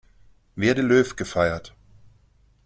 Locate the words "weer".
0.53-0.75